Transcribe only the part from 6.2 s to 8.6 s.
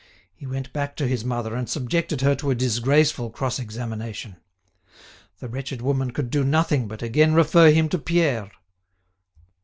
do nothing but again refer him to Pierre.